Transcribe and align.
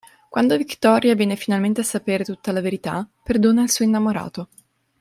Quando 0.29 0.57
Victoria 0.57 1.13
viene 1.13 1.35
finalmente 1.35 1.81
a 1.81 1.83
sapere 1.83 2.23
tutta 2.23 2.51
la 2.51 2.59
verità, 2.61 3.07
perdona 3.21 3.61
il 3.61 3.69
suo 3.69 3.85
innamorato. 3.85 4.49